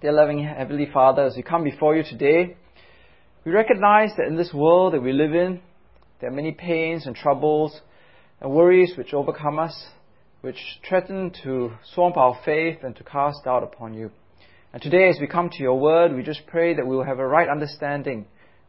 [0.00, 2.56] Dear loving Heavenly Father, as we come before you today,
[3.44, 5.60] we recognize that in this world that we live in,
[6.18, 7.78] there are many pains and troubles
[8.40, 9.88] and worries which overcome us,
[10.40, 10.56] which
[10.88, 14.10] threaten to swamp our faith and to cast doubt upon you.
[14.72, 17.18] And today, as we come to your word, we just pray that we will have
[17.18, 18.24] a right understanding,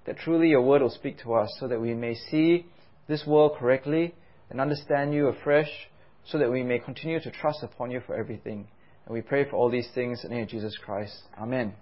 [0.05, 2.65] that truly your word will speak to us, so that we may see
[3.07, 4.15] this world correctly
[4.49, 5.71] and understand you afresh,
[6.25, 8.67] so that we may continue to trust upon you for everything.
[9.05, 11.17] And we pray for all these things in the name of Jesus Christ.
[11.39, 11.73] Amen.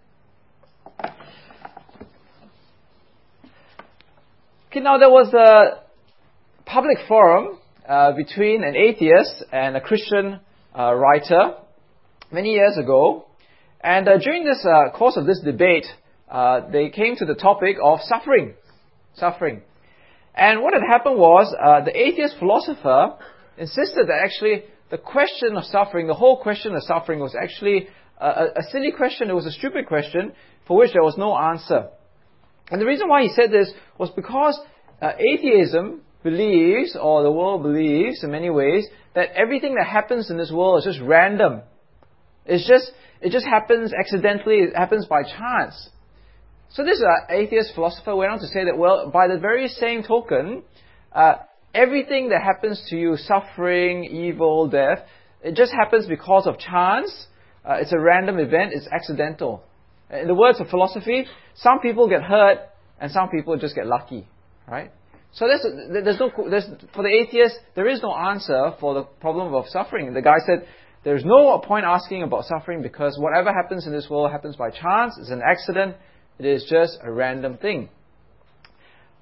[4.69, 5.83] Okay, now there was a
[6.65, 10.39] public forum uh, between an atheist and a Christian
[10.77, 11.55] uh, writer
[12.32, 13.25] many years ago.
[13.82, 15.88] And uh, during this uh, course of this debate,
[16.29, 18.54] uh, they came to the topic of suffering.
[19.15, 19.61] Suffering.
[20.36, 23.18] And what had happened was uh, the atheist philosopher
[23.57, 28.46] insisted that actually the question of suffering, the whole question of suffering was actually a,
[28.57, 29.30] a silly question.
[29.30, 30.34] It was a stupid question
[30.68, 31.89] for which there was no answer.
[32.72, 34.59] And the reason why he said this was because
[35.02, 40.38] uh, atheism believes, or the world believes in many ways, that everything that happens in
[40.38, 41.61] this world is just random.
[42.45, 42.91] It's just,
[43.22, 45.89] it just happens accidentally, it happens by chance.
[46.72, 50.03] So this uh, atheist philosopher went on to say that, well, by the very same
[50.03, 50.63] token,
[51.11, 51.35] uh,
[51.73, 55.00] everything that happens to you, suffering, evil, death,
[55.42, 57.28] it just happens because of chance.
[57.64, 58.72] Uh, it's a random event.
[58.73, 59.64] It's accidental.
[60.09, 61.25] In the words of philosophy,
[61.56, 62.59] some people get hurt
[63.00, 64.28] and some people just get lucky,
[64.67, 64.92] right?
[65.31, 69.53] So there's, there's no, there's, for the atheist, there is no answer for the problem
[69.53, 70.12] of suffering.
[70.14, 70.66] The guy said,
[71.03, 75.16] there's no point asking about suffering because whatever happens in this world happens by chance.
[75.20, 75.95] It's an accident.
[76.40, 77.90] It is just a random thing.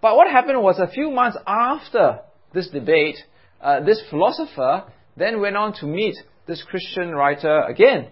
[0.02, 2.20] But what happened was a few months after
[2.58, 3.18] this debate,
[3.62, 6.16] uh, this philosopher then went on to meet
[6.48, 8.10] this Christian writer again.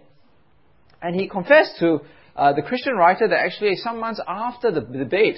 [1.02, 2.02] And he confessed to
[2.36, 5.38] uh, the Christian writer that actually some months after the debate,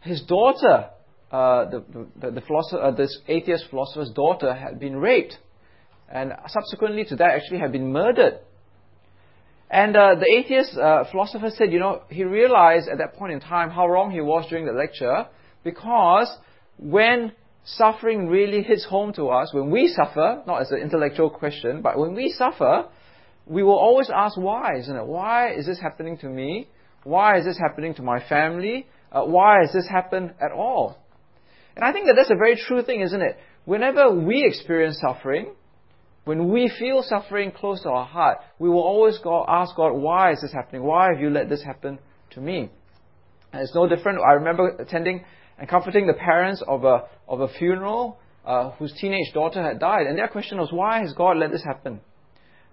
[0.00, 0.90] his daughter,
[1.30, 1.84] uh, the,
[2.20, 5.38] the, the philosopher, uh, this atheist philosopher's daughter, had been raped.
[6.10, 8.40] And subsequently to that, actually had been murdered.
[9.70, 13.40] And uh, the atheist uh, philosopher said, you know, he realized at that point in
[13.40, 15.26] time how wrong he was during the lecture
[15.62, 16.34] because
[16.78, 17.32] when
[17.76, 21.98] suffering really hits home to us, when we suffer, not as an intellectual question, but
[21.98, 22.86] when we suffer,
[23.46, 25.06] we will always ask why, isn't it?
[25.06, 26.68] Why is this happening to me?
[27.04, 28.86] Why is this happening to my family?
[29.10, 30.98] Uh, why has this happened at all?
[31.76, 33.36] And I think that that's a very true thing, isn't it?
[33.64, 35.54] Whenever we experience suffering,
[36.24, 40.32] when we feel suffering close to our heart, we will always go ask God, why
[40.32, 40.82] is this happening?
[40.82, 41.98] Why have you let this happen
[42.30, 42.70] to me?
[43.52, 44.18] And it's no different.
[44.20, 45.24] I remember attending
[45.58, 50.06] and comforting the parents of a, of a funeral uh, whose teenage daughter had died.
[50.06, 52.00] And their question was, why has God let this happen?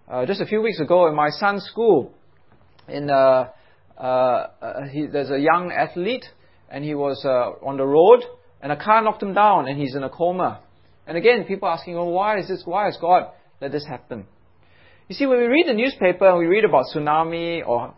[0.09, 2.13] Uh, just a few weeks ago in my son's school,
[2.87, 3.49] in, uh,
[3.97, 4.47] uh, uh
[4.91, 6.25] he, there's a young athlete,
[6.69, 8.21] and he was uh, on the road,
[8.61, 10.61] and a car knocked him down, and he's in a coma.
[11.07, 12.63] And again, people asking, well, why is this?
[12.65, 13.31] Why has God
[13.61, 14.25] let this happen?
[15.07, 17.93] You see, when we read the newspaper and we read about tsunami or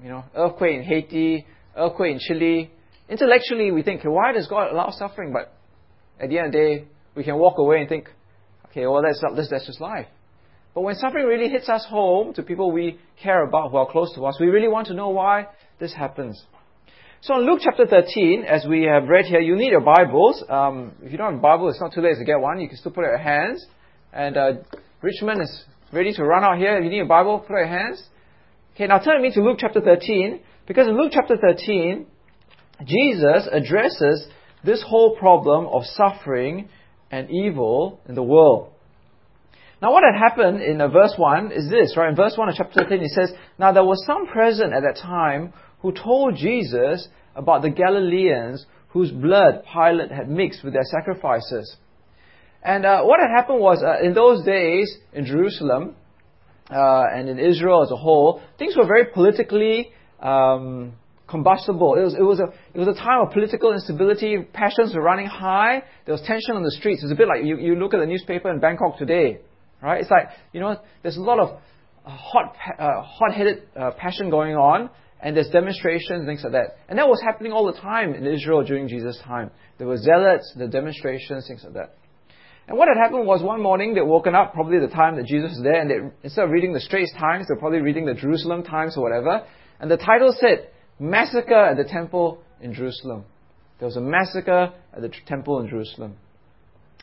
[0.00, 1.44] you know earthquake in Haiti,
[1.76, 2.70] earthquake in Chile,
[3.12, 5.34] Intellectually, we think, why does God allow suffering?
[5.34, 5.54] But
[6.18, 6.84] at the end of the day,
[7.14, 8.08] we can walk away and think,
[8.70, 10.06] okay, well, that's, that's, that's just life.
[10.74, 14.14] But when suffering really hits us home to people we care about who are close
[14.14, 16.42] to us, we really want to know why this happens.
[17.20, 20.42] So in Luke chapter 13, as we have read here, you need your Bibles.
[20.48, 22.60] Um, if you don't have a Bible, it's not too late to get one.
[22.60, 23.66] You can still put it in your hands.
[24.10, 24.52] And uh,
[25.02, 26.78] Richmond is ready to run out here.
[26.78, 28.02] If you need a Bible, put it in your hands.
[28.74, 32.06] Okay, now turn me to Luke chapter 13, because in Luke chapter 13,
[32.84, 34.26] Jesus addresses
[34.64, 36.68] this whole problem of suffering
[37.10, 38.70] and evil in the world.
[39.80, 42.08] Now, what had happened in uh, verse 1 is this, right?
[42.08, 45.00] In verse 1 of chapter 13, he says, Now there was some present at that
[45.02, 51.76] time who told Jesus about the Galileans whose blood Pilate had mixed with their sacrifices.
[52.62, 55.96] And uh, what had happened was, uh, in those days in Jerusalem
[56.70, 59.90] uh, and in Israel as a whole, things were very politically
[60.20, 60.92] um,
[61.32, 61.90] combustible.
[62.00, 64.30] It was, it was, a, it was a time of political instability.
[64.62, 65.82] Passions were running high.
[66.04, 67.02] There was tension on the streets.
[67.02, 69.40] It's a bit like you, you look at the newspaper in Bangkok today,
[69.82, 70.00] right?
[70.02, 71.48] It's like, you know, there's a lot of
[72.06, 72.46] uh, hot,
[72.78, 74.90] uh, hot-headed uh, passion going on,
[75.20, 76.68] and there's demonstrations things like that.
[76.88, 79.50] And that was happening all the time in Israel during Jesus' time.
[79.78, 81.90] There were zealots, the demonstrations, things like that.
[82.68, 85.50] And what had happened was one morning they'd woken up, probably the time that Jesus
[85.50, 88.62] was there, and they, instead of reading the Straits Times, they're probably reading the Jerusalem
[88.62, 89.44] Times or whatever.
[89.80, 90.68] And the title said,
[91.02, 93.24] massacre at the temple in Jerusalem.
[93.78, 96.16] There was a massacre at the temple in Jerusalem.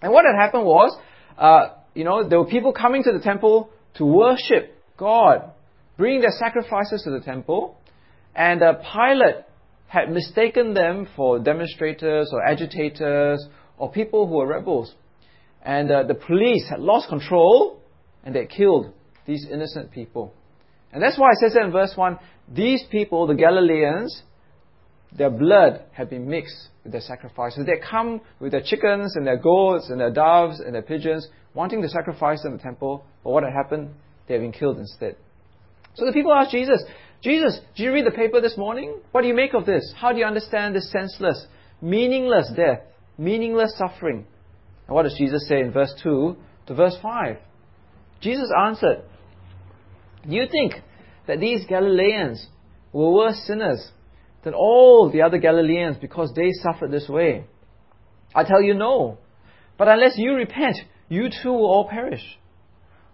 [0.02, 0.98] And what had happened was,
[1.38, 5.52] uh, you know, there were people coming to the temple to worship God,
[5.98, 7.78] bringing their sacrifices to the temple.
[8.34, 9.44] And uh, Pilate
[9.88, 13.46] had mistaken them for demonstrators or agitators
[13.78, 14.96] or people who were rebels.
[15.62, 17.82] And uh, the police had lost control
[18.24, 18.94] and they killed
[19.26, 20.34] these innocent people.
[20.92, 22.18] And that's why it says in verse 1
[22.52, 24.24] these people, the Galileans,
[25.16, 27.66] their blood had been mixed with their sacrifices.
[27.66, 31.82] They come with their chickens and their goats and their doves and their pigeons, wanting
[31.82, 33.04] to sacrifice in the temple.
[33.24, 33.90] But what had happened?
[34.28, 35.16] They had been killed instead.
[35.96, 36.84] So the people asked Jesus,
[37.22, 39.00] Jesus, did you read the paper this morning?
[39.12, 39.94] What do you make of this?
[39.98, 41.46] How do you understand this senseless,
[41.82, 42.82] meaningless death,
[43.18, 44.26] meaningless suffering?
[44.88, 46.36] And what does Jesus say in verse 2
[46.68, 47.38] to verse 5?
[48.22, 49.04] Jesus answered,
[50.30, 50.76] Do you think
[51.28, 52.46] that these Galileans
[52.94, 53.90] were worse sinners
[54.44, 57.46] than all the other Galileans because they suffered this way?
[58.36, 59.18] I tell you no.
[59.78, 60.78] But unless you repent,
[61.08, 62.24] you too will all perish.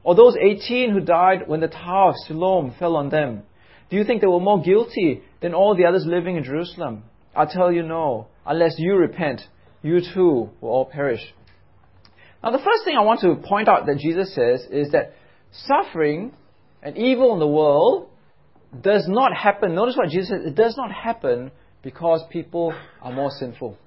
[0.04, 3.44] Or those 18 who died when the Tower of Siloam fell on them,
[3.90, 7.04] do you think they were more guilty than all the others living in Jerusalem?
[7.36, 8.28] I tell you no.
[8.46, 9.42] Unless you repent,
[9.82, 11.22] you too will all perish.
[12.44, 15.14] Now, the first thing I want to point out that Jesus says is that
[15.52, 16.34] suffering
[16.86, 18.08] and evil in the world
[18.82, 19.76] does not happen.
[19.76, 21.52] Notice what Jesus says it does not happen
[21.82, 23.78] because people are more sinful.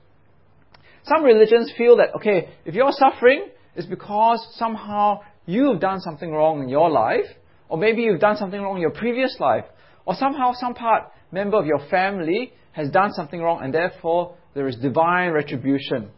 [1.04, 6.62] Some religions feel that, okay, if you're suffering, it's because somehow you've done something wrong
[6.62, 7.26] in your life,
[7.70, 9.64] or maybe you've done something wrong in your previous life,
[10.04, 14.68] or somehow some part member of your family has done something wrong, and therefore there
[14.68, 16.10] is divine retribution.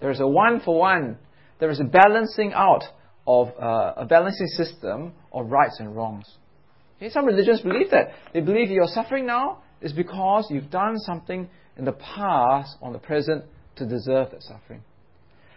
[0.00, 1.18] There is a one for one
[1.58, 2.84] there is a balancing out
[3.26, 6.26] of uh, a balancing system of rights and wrongs.
[6.96, 8.10] Okay, some religions believe that.
[8.32, 12.92] They believe you're suffering now is because you've done something in the past or in
[12.92, 13.44] the present
[13.76, 14.82] to deserve that suffering.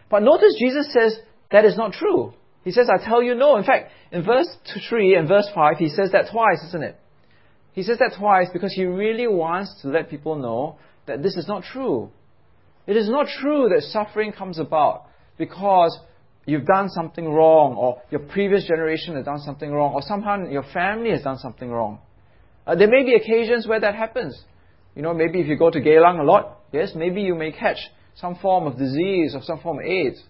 [0.10, 1.18] But notice Jesus says
[1.52, 2.34] that is not true.
[2.64, 3.58] He says, I tell you no.
[3.58, 4.50] In fact, in verse
[4.90, 7.00] 3 and verse 5, he says that twice, isn't it?
[7.72, 11.48] He says that twice because he really wants to let people know that this is
[11.48, 12.12] not true.
[12.86, 15.06] It is not true that suffering comes about
[15.38, 15.98] because
[16.46, 20.66] you've done something wrong, or your previous generation has done something wrong, or somehow your
[20.74, 22.00] family has done something wrong.
[22.66, 24.40] Uh, there may be occasions where that happens.
[24.96, 27.78] You know, maybe if you go to Geylang a lot, yes, maybe you may catch
[28.16, 30.22] some form of disease or some form of AIDS.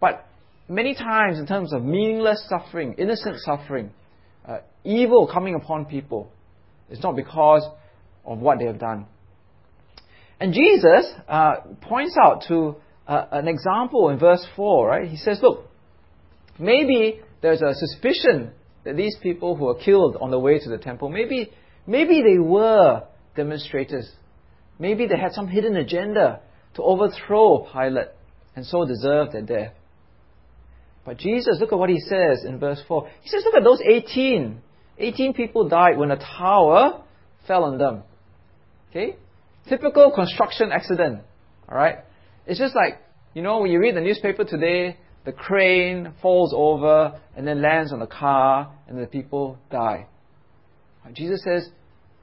[0.00, 0.26] But
[0.68, 3.90] many times, in terms of meaningless suffering, innocent suffering,
[4.46, 6.30] uh, evil coming upon people,
[6.88, 7.66] it's not because
[8.24, 9.06] of what they have done.
[10.38, 12.76] And Jesus uh, points out to
[13.06, 15.08] uh, an example in verse 4, right?
[15.08, 15.64] He says, look,
[16.58, 18.50] maybe there's a suspicion
[18.84, 21.52] that these people who were killed on the way to the temple, maybe,
[21.86, 23.04] maybe they were
[23.34, 24.10] demonstrators.
[24.78, 26.40] Maybe they had some hidden agenda
[26.74, 28.08] to overthrow Pilate
[28.54, 29.72] and so deserve their death.
[31.04, 33.08] But Jesus, look at what he says in verse 4.
[33.22, 34.60] He says, look at those 18.
[34.98, 37.02] 18 people died when a tower
[37.46, 38.02] fell on them.
[38.90, 39.16] Okay?
[39.68, 41.20] Typical construction accident.
[41.68, 41.98] Alright?
[42.46, 43.00] It's just like,
[43.34, 47.92] you know, when you read the newspaper today, the crane falls over and then lands
[47.92, 50.06] on the car and the people die.
[51.12, 51.68] Jesus says,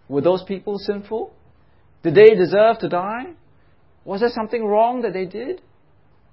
[0.08, 1.34] were those people sinful?
[2.04, 3.34] Did they deserve to die?
[4.06, 5.62] Was there something wrong that they did?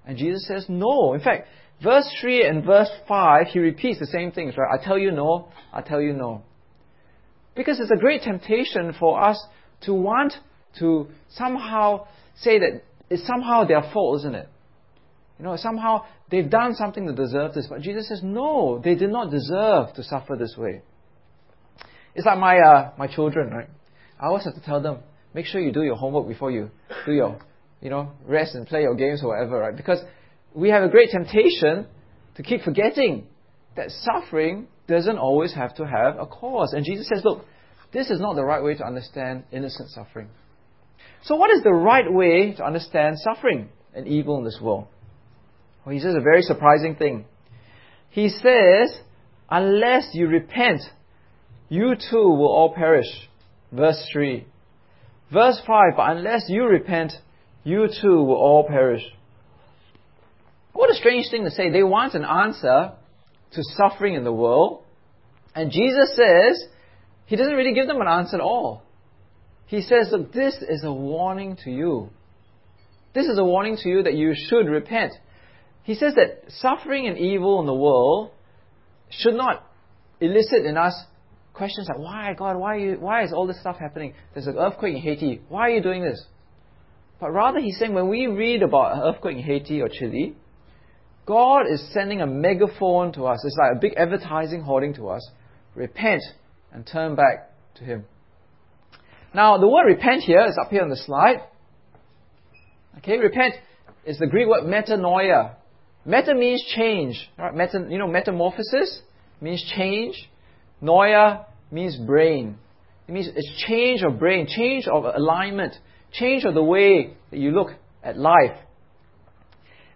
[0.07, 1.15] And Jesus says, no.
[1.15, 1.47] In fact,
[1.83, 4.79] verse 3 and verse 5, he repeats the same things, right?
[4.79, 6.43] I tell you no, I tell you no.
[7.55, 9.45] Because it's a great temptation for us
[9.83, 10.35] to want
[10.79, 12.07] to somehow
[12.37, 14.49] say that it's somehow their fault, isn't it?
[15.39, 17.67] You know, somehow they've done something to deserve this.
[17.67, 20.83] But Jesus says, no, they did not deserve to suffer this way.
[22.15, 23.69] It's like my, uh, my children, right?
[24.21, 24.99] I always have to tell them,
[25.35, 26.71] make sure you do your homework before you
[27.07, 27.39] do your,
[27.81, 29.77] you know, rest and play your games or whatever, right?
[29.77, 30.01] Because
[30.55, 31.87] we have a great temptation
[32.37, 33.27] to keep forgetting
[33.77, 36.75] that suffering doesn't always have to have a cause.
[36.75, 37.45] And Jesus says, look,
[37.93, 40.29] this is not the right way to understand innocent suffering.
[41.25, 44.87] So, what is the right way to understand suffering and evil in this world?
[45.85, 47.25] Well, he says a very surprising thing.
[48.11, 48.99] He says,
[49.51, 50.83] Unless you repent,
[51.69, 53.07] you too will all perish.
[53.73, 54.47] Verse 3.
[55.33, 57.13] Verse 5 But unless you repent,
[57.65, 59.03] you too will all perish.
[60.73, 61.71] What a strange thing to say.
[61.71, 62.93] They want an answer
[63.53, 64.85] to suffering in the world.
[65.55, 66.65] And Jesus says,
[67.27, 68.83] He doesn't really give them an answer at all.
[69.71, 72.11] He says, Look, this is a warning to you.
[73.15, 75.13] This is a warning to you that you should repent.
[75.85, 78.33] He says that suffering and evil in the world
[79.11, 79.65] should not
[80.21, 80.95] elicit in us
[81.55, 84.15] questions like, why, God, why, you, why is all this stuff happening?
[84.35, 85.41] There's an earthquake in Haiti.
[85.49, 86.21] Why are you doing this?
[87.21, 90.35] But rather, he's saying when we read about an earthquake in Haiti or Chile,
[91.27, 93.39] God is sending a megaphone to us.
[93.45, 95.31] It's like a big advertising hoarding to us.
[95.77, 96.23] Repent
[96.73, 98.05] and turn back to Him.
[99.35, 101.43] Now, the word repent here is up here on the slide.
[102.99, 103.55] Okay, repent
[104.05, 105.55] is the Greek word metanoia.
[106.05, 107.31] Meta means change.
[107.39, 107.55] Right?
[107.55, 109.01] Meta, you know, metamorphosis
[109.41, 110.29] means change.
[110.83, 112.59] Noia means brain.
[113.07, 115.75] It means it's change of brain, change of alignment,
[116.13, 117.71] change of the way that you look
[118.03, 118.57] at life.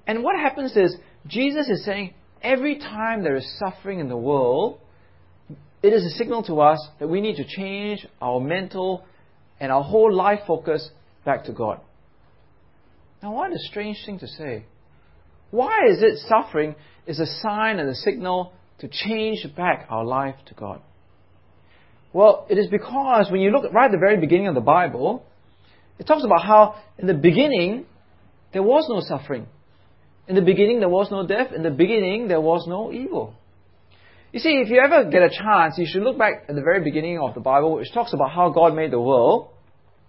[0.06, 4.78] And what happens is, Jesus is saying, every time there is suffering in the world,
[5.82, 9.04] it is a signal to us that we need to change our mental
[9.61, 10.90] and our whole life focus
[11.25, 11.80] back to God.
[13.23, 14.66] Now, what a strange thing to say.
[15.50, 16.75] Why is it suffering
[17.06, 20.80] is a sign and a signal to change back our life to God?
[22.12, 25.25] Well, it is because when you look right at the very beginning of the Bible,
[25.99, 27.87] it talks about how in the beginning
[28.52, 29.46] there was no suffering.
[30.28, 31.52] In the beginning there was no death.
[31.52, 33.34] In the beginning there was no evil.
[34.34, 36.82] You see, if you ever get a chance, you should look back at the very
[36.82, 39.50] beginning of the Bible, which talks about how God made the world.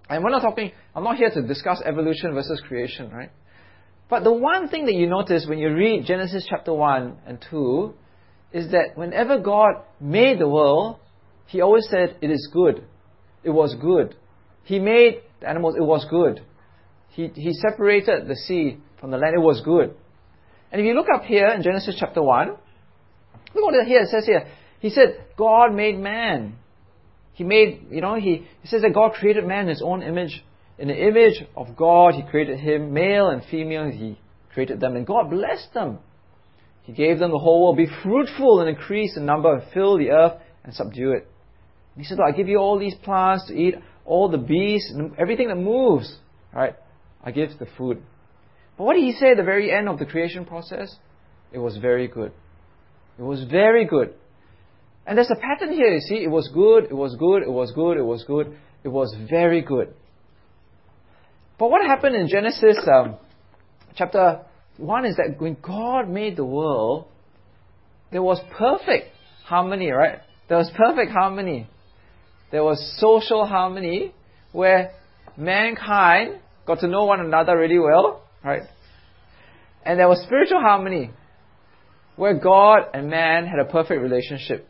[0.10, 3.30] And we're not talking, I'm not here to discuss evolution versus creation, right?
[4.10, 7.94] But the one thing that you notice when you read Genesis chapter 1 and 2
[8.52, 10.98] is that whenever God made the world,
[11.46, 12.84] He always said, It is good.
[13.44, 14.16] It was good.
[14.64, 16.42] He made the animals, it was good.
[17.10, 19.94] He, he separated the sea from the land, it was good.
[20.72, 22.58] And if you look up here in Genesis chapter 1,
[23.56, 24.48] look what it here it says here.
[24.80, 26.58] He said, God made man.
[27.34, 30.44] He made, you know, he, he says that God created man in his own image.
[30.78, 34.20] In the image of God, he created him, male and female, he
[34.54, 36.00] created them, and God blessed them.
[36.84, 37.78] He gave them the whole world.
[37.78, 41.28] Be fruitful and increase in number, and fill the earth and subdue it.
[41.96, 45.18] And he said, I give you all these plants to eat, all the beasts, and
[45.18, 46.18] everything that moves.
[46.54, 46.76] Right?
[47.24, 48.02] I give the food.
[48.78, 50.96] But what did he say at the very end of the creation process?
[51.52, 52.34] It was very good.
[53.18, 54.14] It was very good.
[55.06, 56.16] And there's a pattern here, you see.
[56.16, 59.62] It was good, it was good, it was good, it was good, it was very
[59.62, 59.94] good.
[61.58, 63.18] But what happened in Genesis um,
[63.96, 64.42] chapter
[64.78, 67.08] 1 is that when God made the world,
[68.12, 69.10] there was perfect
[69.46, 70.20] harmony, right?
[70.50, 71.68] There was perfect harmony.
[72.52, 74.14] There was social harmony
[74.52, 74.92] where
[75.38, 78.64] mankind got to know one another really well, right?
[79.86, 81.12] And there was spiritual harmony
[82.16, 84.68] where God and man had a perfect relationship.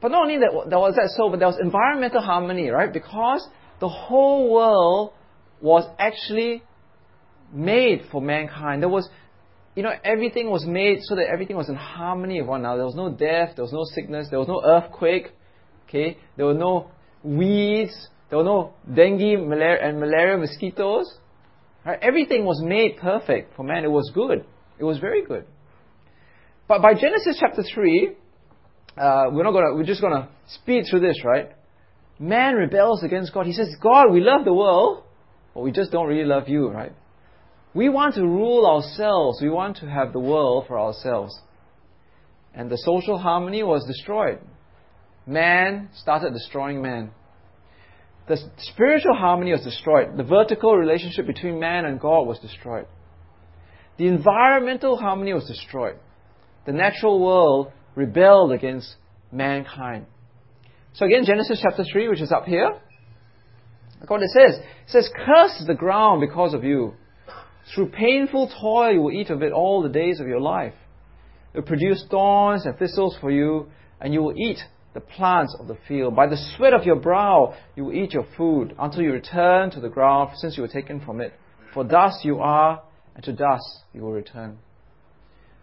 [0.00, 2.92] But not only that, there was that so, but there was environmental harmony, right?
[2.92, 3.46] Because
[3.80, 5.12] the whole world
[5.60, 6.62] was actually
[7.52, 8.82] made for mankind.
[8.82, 9.08] There was,
[9.74, 12.78] you know, everything was made so that everything was in harmony with one another.
[12.78, 15.32] There was no death, there was no sickness, there was no earthquake,
[15.88, 16.16] okay?
[16.36, 16.90] There were no
[17.22, 21.12] weeds, there were no dengue malaria, and malaria mosquitoes.
[21.84, 21.98] Right?
[22.00, 23.84] Everything was made perfect for man.
[23.84, 24.44] It was good.
[24.78, 25.44] It was very good.
[26.70, 28.12] But by Genesis chapter 3,
[28.96, 31.50] uh, we're not gonna, we're just gonna speed through this, right?
[32.20, 33.46] Man rebels against God.
[33.46, 35.02] He says, God, we love the world,
[35.52, 36.92] but we just don't really love you, right?
[37.74, 39.40] We want to rule ourselves.
[39.42, 41.36] We want to have the world for ourselves.
[42.54, 44.38] And the social harmony was destroyed.
[45.26, 47.10] Man started destroying man.
[48.28, 50.16] The spiritual harmony was destroyed.
[50.16, 52.86] The vertical relationship between man and God was destroyed.
[53.98, 55.96] The environmental harmony was destroyed.
[56.66, 58.96] The natural world rebelled against
[59.32, 60.06] mankind.
[60.92, 62.70] So again, Genesis chapter 3, which is up here.
[64.00, 64.58] Look what it says.
[64.58, 66.94] It says, Curse the ground because of you.
[67.74, 70.74] Through painful toil you will eat of it all the days of your life.
[71.52, 73.68] It will produce thorns and thistles for you,
[74.00, 74.58] and you will eat
[74.94, 76.16] the plants of the field.
[76.16, 79.80] By the sweat of your brow you will eat your food until you return to
[79.80, 81.32] the ground, since you were taken from it.
[81.74, 82.82] For dust you are,
[83.14, 84.58] and to dust you will return.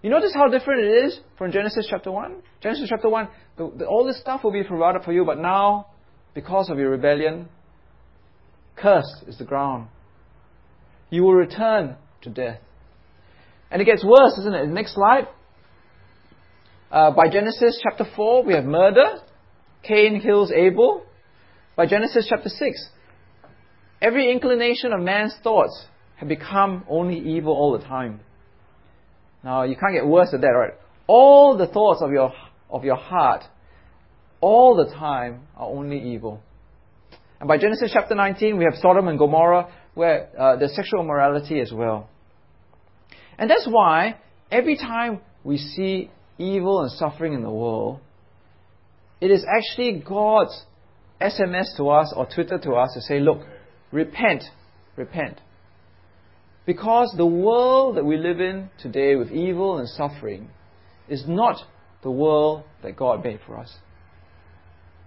[0.02, 2.44] You notice how different it is from Genesis chapter 1?
[2.62, 3.28] Genesis chapter 1,
[3.58, 5.88] the, the, all this stuff will be provided for you, but now,
[6.36, 7.50] because of your rebellion,
[8.76, 9.88] cursed is the ground.
[11.10, 12.60] You will return to death.
[13.72, 14.68] And it gets worse, isn't it?
[14.68, 15.28] Next slide.
[16.92, 19.16] Uh, by Genesis chapter 4, we have murder.
[19.84, 21.04] Cain kills Abel.
[21.76, 22.90] By Genesis chapter 6,
[24.02, 25.86] every inclination of man's thoughts
[26.16, 28.20] have become only evil all the time.
[29.44, 30.74] Now, you can't get worse than that, right?
[31.08, 32.34] All the thoughts of your,
[32.70, 33.44] of your heart,
[34.42, 36.42] all the time, are only evil.
[37.40, 41.60] And by Genesis chapter 19, we have Sodom and Gomorrah, where uh, there's sexual morality
[41.60, 42.10] as well.
[43.38, 44.18] And that's why
[44.52, 48.00] every time we see evil and suffering in the world,
[49.22, 50.66] it is actually God's
[51.22, 53.42] SMS to us or Twitter to us to say, look,
[53.92, 54.44] repent,
[54.96, 55.42] repent.
[56.68, 60.50] Because the world that we live in today with evil and suffering
[61.08, 61.56] is not
[62.04, 63.74] the world that God made for us.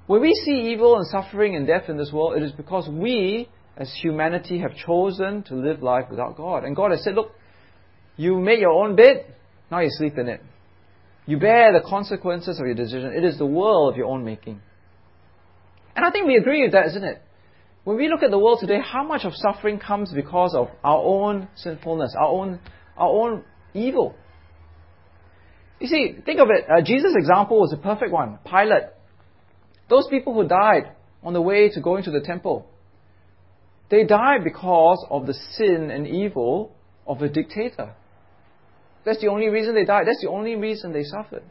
[0.07, 3.51] When we see evil and suffering and death in this world, it is because we,
[3.77, 6.65] as humanity, have chosen to live life without God.
[6.65, 7.33] And God has said, look,
[8.17, 9.27] you made your own bed,
[9.71, 10.43] now you sleep in it.
[11.27, 13.13] You bear the consequences of your decision.
[13.13, 14.63] It is the world of your own making.
[15.95, 17.23] And I think we agree with that, isn't it?
[17.85, 21.03] When we look at the world today, how much of suffering comes because of our
[21.03, 22.61] own sinfulness, our own,
[22.97, 24.15] our own evil?
[25.81, 26.67] You see, think of it.
[26.71, 28.39] Uh, Jesus' example was a perfect one.
[28.45, 28.91] Pilate.
[29.89, 32.67] Those people who died on the way to going to the temple,
[33.91, 37.95] they died because of the sin and evil of a dictator.
[39.05, 40.07] That's the only reason they died.
[40.07, 41.43] That's the only reason they suffered.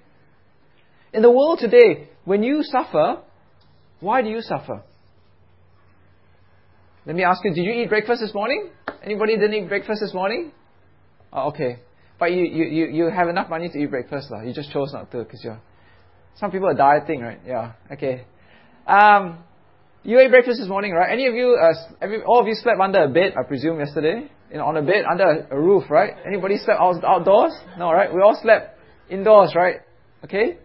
[1.11, 3.23] In the world today, when you suffer,
[3.99, 4.83] why do you suffer?
[7.09, 8.69] Let me ask you, did you eat breakfast this morning?
[9.03, 10.51] Anybody didn't eat breakfast this morning?
[11.33, 11.79] Oh, okay.
[12.19, 14.41] But you, you, you, you have enough money to eat breakfast, lah.
[14.41, 15.59] You just chose not to because you're.
[16.35, 17.39] Some people are dieting, right?
[17.43, 17.71] Yeah.
[17.91, 18.25] Okay.
[18.85, 19.39] Um,
[20.03, 21.11] you ate breakfast this morning, right?
[21.11, 24.29] Any of you, uh, every, all of you slept under a bed, I presume, yesterday?
[24.51, 26.13] You know, on a bed, under a roof, right?
[26.27, 27.53] Anybody slept out, outdoors?
[27.79, 28.13] No, right?
[28.13, 28.77] We all slept
[29.09, 29.77] indoors, right?
[30.25, 30.59] Okay?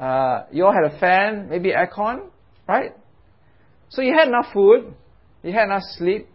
[0.00, 2.30] Uh, you all had a fan, maybe aircon,
[2.66, 2.96] right?
[3.90, 4.94] So you had enough food,
[5.42, 6.28] you had enough sleep,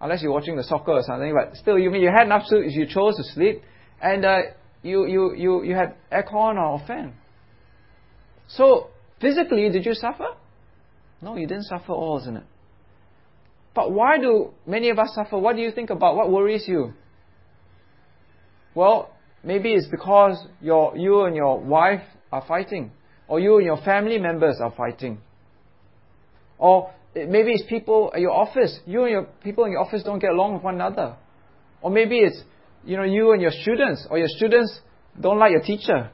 [0.00, 2.64] unless you're watching the soccer or something, but still, you mean you had enough sleep,
[2.68, 3.62] you chose to sleep,
[4.02, 4.38] and uh,
[4.82, 7.14] you, you, you, you had aircon or fan.
[8.48, 8.88] So,
[9.20, 10.28] physically, did you suffer?
[11.22, 12.44] No, you didn't suffer all, isn't it?
[13.74, 15.38] But why do many of us suffer?
[15.38, 16.16] What do you think about?
[16.16, 16.92] What worries you?
[18.74, 22.92] Well, maybe it's because your, you and your wife are fighting,
[23.28, 25.20] or you and your family members are fighting.
[26.58, 28.78] Or maybe it's people at your office.
[28.86, 31.16] You and your people in your office don't get along with one another.
[31.82, 32.42] Or maybe it's
[32.84, 34.80] you know you and your students, or your students
[35.20, 36.10] don't like your teacher.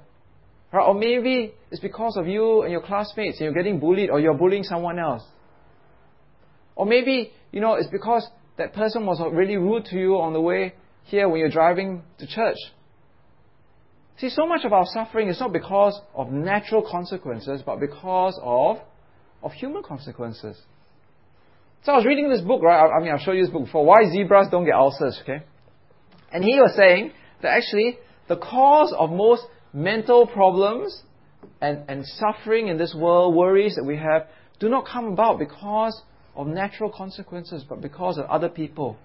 [0.73, 0.85] Right?
[0.85, 4.35] Or maybe it's because of you and your classmates and you're getting bullied or you're
[4.35, 5.23] bullying someone else.
[6.75, 8.27] Or maybe, you know, it's because
[8.59, 12.27] that person was really rude to you on the way here when you're driving to
[12.27, 12.57] church.
[14.19, 18.79] See, so much of our suffering is not because of natural consequences, but because of,
[19.43, 20.61] of human consequences.
[21.85, 22.79] So I was reading this book, right?
[22.79, 23.85] I, I mean, I've shown you this book before.
[23.85, 25.45] Why zebras don't get ulcers, okay?
[26.33, 27.13] And he was saying
[27.43, 31.03] that actually the cause of most mental problems
[31.61, 34.27] and, and suffering in this world, worries that we have,
[34.59, 36.01] do not come about because
[36.35, 38.97] of natural consequences, but because of other people.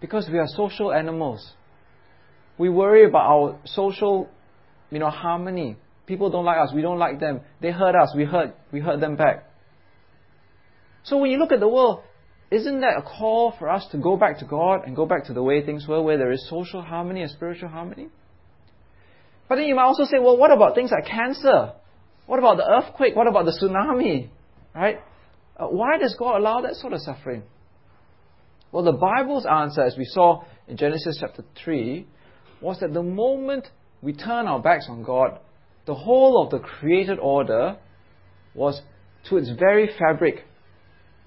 [0.00, 1.52] Because we are social animals.
[2.58, 4.28] We worry about our social,
[4.90, 5.76] you know, harmony.
[6.06, 7.40] People don't like us, we don't like them.
[7.60, 9.49] They hurt us, we hurt, we hurt them back.
[11.02, 12.02] So when you look at the world,
[12.50, 15.32] isn't that a call for us to go back to God and go back to
[15.32, 18.08] the way things were, where there is social harmony and spiritual harmony?
[19.48, 21.72] But then you might also say, well, what about things like cancer?
[22.26, 23.16] What about the earthquake?
[23.16, 24.30] What about the tsunami?
[24.74, 25.00] Right?
[25.56, 27.42] Uh, why does God allow that sort of suffering?
[28.72, 32.06] Well, the Bible's answer, as we saw in Genesis chapter 3,
[32.60, 33.66] was that the moment
[34.02, 35.38] we turn our backs on God,
[35.86, 37.76] the whole of the created order
[38.54, 38.80] was
[39.28, 40.44] to its very fabric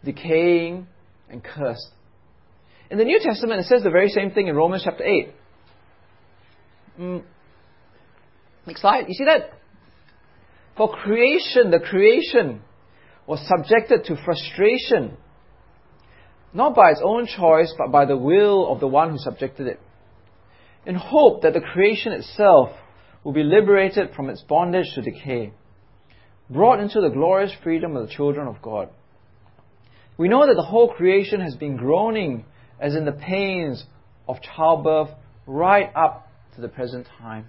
[0.04, 0.88] decaying,
[1.30, 1.92] and cursed.
[2.90, 5.34] In the New Testament, it says the very same thing in Romans chapter 8.
[7.00, 7.24] Mm.
[8.68, 9.06] Next slide.
[9.08, 9.52] You see that?
[10.78, 12.62] For creation, the creation
[13.28, 15.18] was subjected to frustration,
[16.54, 19.80] not by its own choice, but by the will of the one who subjected it,
[20.86, 22.70] in hope that the creation itself
[23.24, 25.54] will be liberated from its bondage to decay,
[26.50, 28.90] brought into the glorious freedom of the children of God.
[30.18, 32.46] We know that the whole creation has been groaning
[32.80, 33.84] as in the pains
[34.28, 35.10] of childbirth
[35.48, 37.48] right up to the present time.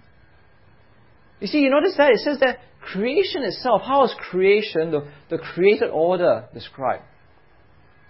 [1.41, 2.11] You see, you notice that?
[2.11, 7.03] It says that creation itself, how is creation, the, the created order, described?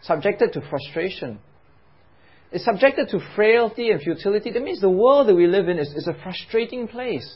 [0.03, 1.39] Subjected to frustration.
[2.53, 4.53] It's subjected to frailty and futility.
[4.53, 7.35] That means the world that we live in is, is a frustrating place.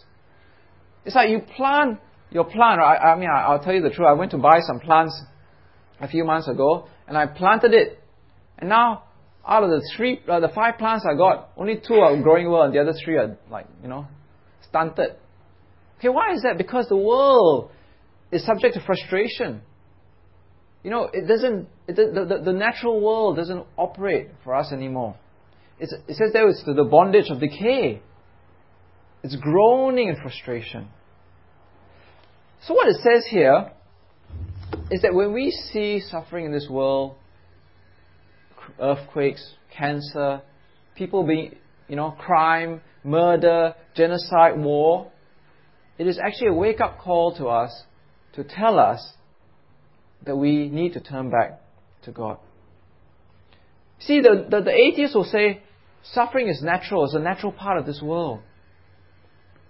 [1.04, 1.98] It's like you plant
[2.31, 2.81] your plant.
[2.81, 4.07] I, I mean, I, I'll tell you the truth.
[4.09, 5.20] I went to buy some plants
[6.01, 7.99] a few months ago, and I planted it.
[8.59, 9.05] And now,
[9.47, 12.63] out of the three, uh, the five plants I got, only two are growing well,
[12.63, 14.07] and the other three are like, you know,
[14.69, 15.17] stunted.
[15.99, 16.59] Okay, why is that?
[16.59, 17.71] Because the world
[18.31, 19.63] is subject to frustration.
[20.85, 25.17] You know, it doesn't, it, the, the, the natural world doesn't operate for us anymore.
[25.81, 28.01] It's, it says there it's the bondage of decay.
[29.23, 30.89] It's groaning in frustration.
[32.67, 33.73] So what it says here
[34.90, 37.16] is that when we see suffering in this world,
[38.81, 40.42] earthquakes, cancer,
[40.96, 41.57] people being,
[41.88, 45.11] you know, crime, murder, genocide, war,
[45.98, 47.85] it is actually a wake up call to us
[48.35, 49.14] to tell us
[50.24, 51.61] that we need to turn back
[52.05, 52.38] to God.
[54.01, 55.62] See, the, the, the atheists will say
[56.03, 58.40] suffering is natural, it's a natural part of this world.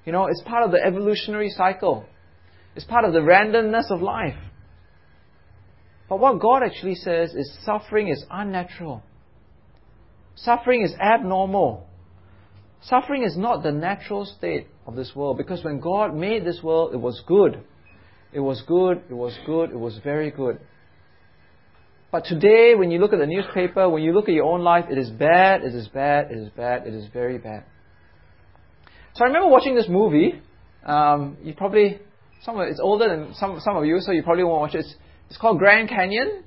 [0.04, 2.06] You know, it's part of the evolutionary cycle.
[2.76, 4.36] It's part of the randomness of life.
[6.08, 9.02] But what God actually says is suffering is unnatural.
[10.34, 11.86] Suffering is abnormal.
[12.80, 16.94] Suffering is not the natural state of this world because when God made this world,
[16.94, 17.62] it was good.
[18.32, 20.60] It was good, it was good, it was very good.
[22.10, 24.86] But today, when you look at the newspaper, when you look at your own life,
[24.90, 27.64] it is bad, it is bad, it is bad, it is very bad.
[29.14, 30.40] So I remember watching this movie.
[30.84, 31.98] Um, you probably,
[32.42, 34.80] some of, it's older than some, some of you, so you probably won't watch it.
[34.80, 34.94] It's,
[35.28, 36.44] it's called Grand Canyon,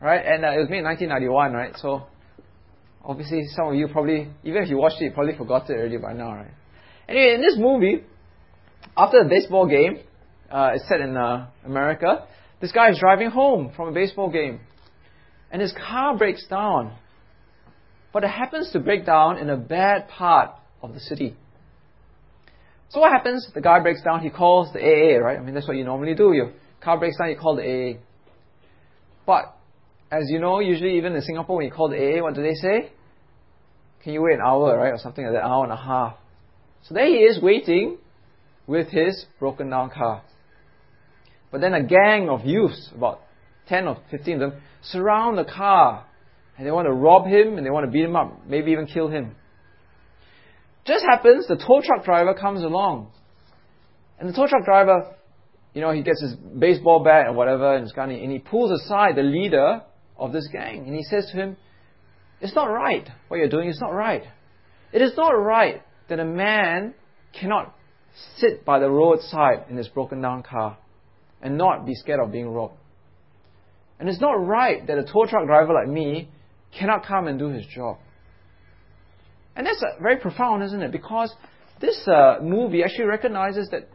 [0.00, 0.24] right?
[0.24, 1.72] And uh, it was made in 1991, right?
[1.76, 2.04] So
[3.04, 5.98] obviously, some of you probably, even if you watched it, you probably forgot it already
[5.98, 6.52] by now, right?
[7.08, 8.04] Anyway, in this movie,
[8.96, 9.98] after a baseball game,
[10.50, 12.26] uh, it's set in uh, America,
[12.60, 14.60] this guy is driving home from a baseball game
[15.54, 16.92] and his car breaks down.
[18.12, 20.50] But it happens to break down in a bad part
[20.82, 21.36] of the city.
[22.88, 23.48] So what happens?
[23.54, 25.38] The guy breaks down, he calls the AA, right?
[25.38, 26.32] I mean, that's what you normally do.
[26.32, 26.52] Your
[26.84, 27.98] car breaks down, you call the AA.
[29.26, 29.56] But,
[30.10, 32.54] as you know, usually even in Singapore, when you call the AA, what do they
[32.54, 32.92] say?
[34.02, 34.92] Can you wait an hour, right?
[34.92, 36.16] Or something like that, hour and a half.
[36.82, 37.96] So there he is waiting
[38.66, 40.22] with his broken down car.
[41.50, 43.20] But then a gang of youths, about
[43.68, 46.04] 10 or 15 of them, surround the car
[46.56, 48.86] and they want to rob him and they want to beat him up, maybe even
[48.86, 49.34] kill him.
[50.86, 53.10] Just happens the tow truck driver comes along.
[54.18, 55.14] And the tow truck driver,
[55.74, 58.70] you know, he gets his baseball bat or whatever and his gun and he pulls
[58.82, 59.82] aside the leader
[60.16, 61.56] of this gang and he says to him,
[62.40, 63.08] It's not right.
[63.28, 64.22] What you're doing is not right.
[64.92, 66.94] It is not right that a man
[67.38, 67.74] cannot
[68.36, 70.78] sit by the roadside in his broken down car
[71.42, 72.78] and not be scared of being robbed.
[73.98, 76.28] And it's not right that a tow truck driver like me
[76.78, 77.98] cannot come and do his job.
[79.56, 80.92] And that's uh, very profound, isn't it?
[80.92, 81.32] Because
[81.80, 83.88] this uh, movie actually recognizes that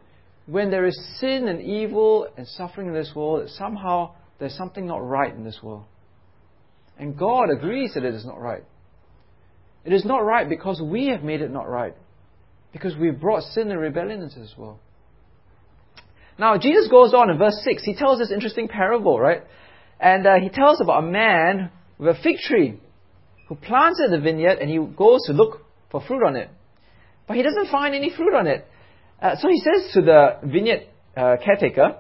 [0.50, 5.06] when there is sin and evil and suffering in this world, somehow there's something not
[5.06, 5.84] right in this world.
[6.98, 8.64] And God agrees that it is not right.
[9.86, 11.96] It is not right because we have made it not right.
[12.74, 14.80] Because we've brought sin and rebellion into this world.
[16.38, 17.84] Now, Jesus goes on in verse 6.
[17.84, 19.44] He tells this interesting parable, right?
[20.00, 22.80] And uh, he tells about a man with a fig tree
[23.48, 26.50] who planted the vineyard and he goes to look for fruit on it.
[27.28, 28.66] But he doesn't find any fruit on it.
[29.22, 31.98] Uh, so he says to the vineyard uh, caretaker,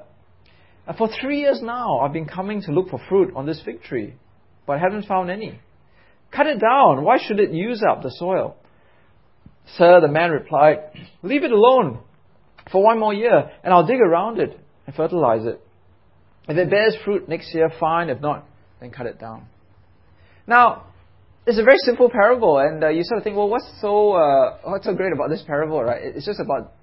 [0.87, 3.83] uh, For three years now I've been coming to look for fruit on this fig
[3.83, 4.13] tree,
[4.65, 5.59] but I haven't found any.
[6.31, 7.03] Cut it down.
[7.03, 8.55] Why should it use up the soil?
[9.77, 10.77] Sir, the man replied,
[11.23, 11.99] Leave it alone
[12.71, 15.59] for one more year, and I'll dig around it and fertilize it.
[16.47, 18.09] If it bears fruit next year, fine.
[18.09, 18.45] If not,
[18.79, 19.47] then cut it down.
[20.47, 20.87] Now,
[21.45, 24.57] it's a very simple parable, and uh, you sort of think, well, what's so uh,
[24.63, 26.01] what's so great about this parable, right?
[26.03, 26.73] It's just about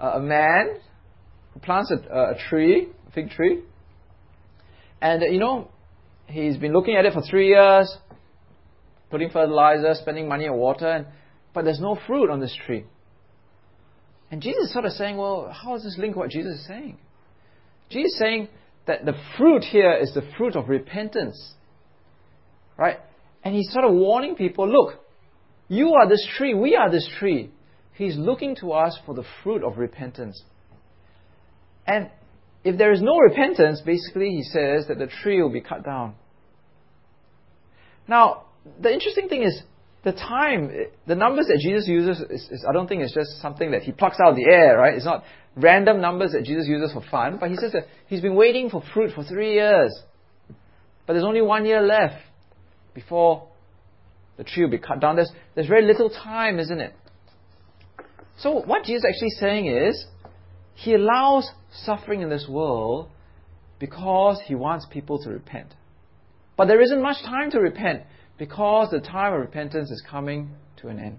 [0.00, 0.76] uh, a man
[1.52, 3.60] who plants a, a, tree, a fig tree,
[5.00, 5.70] and uh, you know,
[6.26, 7.96] he's been looking at it for three years,
[9.10, 11.06] putting fertilizer, spending money on water, and,
[11.52, 12.84] but there's no fruit on this tree.
[14.30, 16.98] And Jesus is sort of saying, well, how does this link what Jesus is saying?
[17.90, 18.48] Jesus is saying,
[18.90, 21.54] that the fruit here is the fruit of repentance.
[22.76, 22.98] Right?
[23.44, 24.98] And he's sort of warning people look,
[25.68, 27.50] you are this tree, we are this tree.
[28.00, 30.42] He's looking to us for the fruit of repentance.
[31.86, 32.08] And
[32.64, 36.14] if there is no repentance, basically, he says that the tree will be cut down.
[38.08, 38.44] Now,
[38.80, 39.62] the interesting thing is,
[40.02, 40.72] the time,
[41.06, 43.92] the numbers that Jesus uses, is, is, I don't think it's just something that he
[43.92, 44.94] plucks out of the air, right?
[44.94, 45.22] It's not
[45.54, 48.82] random numbers that Jesus uses for fun, but he says that he's been waiting for
[48.94, 49.94] fruit for three years.
[51.06, 52.22] But there's only one year left
[52.94, 53.46] before
[54.38, 55.16] the tree will be cut down.
[55.16, 56.94] There's, there's very little time, isn't it?
[58.40, 60.06] So what Jesus is actually saying is,
[60.74, 61.50] he allows
[61.84, 63.10] suffering in this world
[63.78, 65.74] because he wants people to repent.
[66.56, 68.02] But there isn't much time to repent
[68.38, 71.18] because the time of repentance is coming to an end.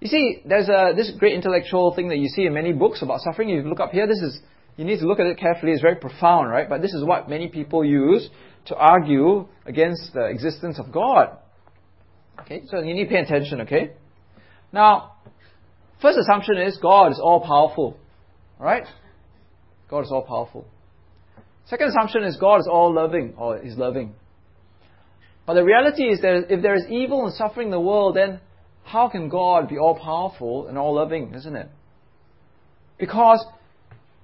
[0.00, 3.20] You see, there's a, this great intellectual thing that you see in many books about
[3.20, 3.48] suffering.
[3.48, 4.40] You look up here, this is,
[4.76, 5.72] you need to look at it carefully.
[5.72, 6.68] It's very profound, right?
[6.68, 8.28] But this is what many people use
[8.66, 11.38] to argue against the existence of God.
[12.40, 13.92] Okay, so you need to pay attention, okay?
[14.70, 15.12] Now,
[16.04, 17.96] first assumption is God is all powerful.
[18.58, 18.86] Right?
[19.88, 20.66] God is all powerful.
[21.66, 24.14] Second assumption is God is all loving, or is loving.
[25.46, 28.40] But the reality is that if there is evil and suffering in the world, then
[28.84, 31.68] how can God be all powerful and all loving, isn't it?
[32.98, 33.44] Because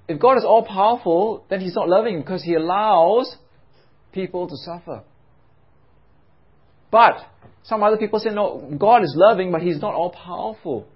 [0.06, 3.36] if God is all powerful, then He's not loving because He allows
[4.12, 5.02] people to suffer.
[6.90, 7.14] But
[7.62, 10.86] some other people say, no, God is loving, but He's not all powerful.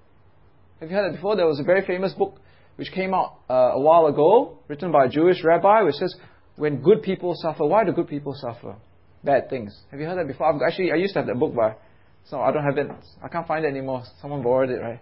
[0.85, 1.35] Have you heard that before?
[1.35, 2.38] There was a very famous book
[2.77, 6.14] which came out uh, a while ago, written by a Jewish rabbi, which says,
[6.57, 8.77] when good people suffer, why do good people suffer?
[9.25, 9.75] Bad things.
[9.90, 10.53] Have you heard that before?
[10.53, 11.81] I've, actually, I used to have that book, but
[12.27, 12.90] so I don't have it.
[13.23, 14.03] I can't find it anymore.
[14.20, 15.01] Someone borrowed it, right?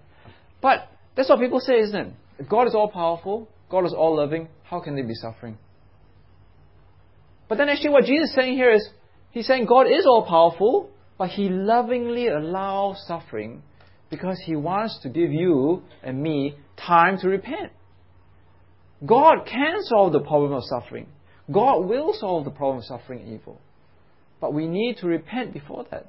[0.61, 2.13] But that's what people say, isn't it?
[2.39, 5.59] If God is all powerful, God is all loving, how can they be suffering?
[7.49, 8.89] But then actually what Jesus is saying here is,
[9.33, 13.65] He's saying God is all powerful, but He lovingly allows suffering
[14.13, 17.73] because He wants to give you and me time to repent.
[19.05, 21.09] God can solve the problem of suffering.
[21.51, 23.61] God will solve the problem of suffering and evil.
[24.41, 26.07] But we need to repent before that.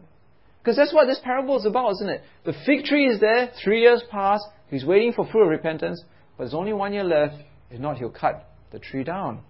[0.59, 2.21] Because that's what this parable is about, isn't it?
[2.45, 6.03] The fig tree is there, three years pass, he's waiting for fruit of repentance,
[6.37, 7.35] but there's only one year left.
[7.71, 9.41] If not, he'll cut the tree down.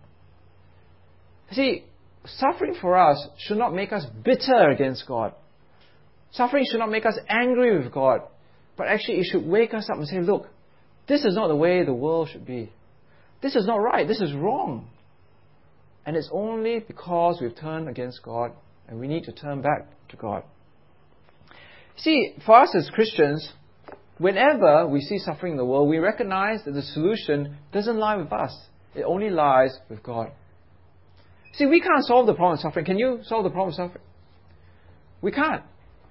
[1.51, 1.83] See,
[2.25, 5.33] suffering for us should not make us bitter against God.
[6.31, 8.21] Suffering should not make us angry with God.
[8.77, 10.47] But actually, it should wake us up and say, look,
[11.07, 12.71] this is not the way the world should be.
[13.41, 14.07] This is not right.
[14.07, 14.87] This is wrong.
[16.05, 18.51] And it's only because we've turned against God
[18.87, 20.43] and we need to turn back to God.
[21.97, 23.51] See, for us as Christians,
[24.17, 28.33] whenever we see suffering in the world, we recognize that the solution doesn't lie with
[28.33, 28.57] us.
[28.95, 30.31] It only lies with God.
[31.53, 32.85] See, we can't solve the problem of suffering.
[32.85, 34.03] Can you solve the problem of suffering?
[35.21, 35.63] We can't.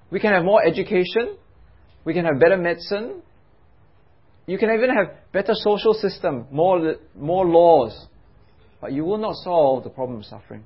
[0.09, 1.37] We can have more education.
[2.05, 3.21] We can have better medicine.
[4.45, 8.07] You can even have better social system, more, more laws.
[8.81, 10.63] But you will not solve the problem of suffering.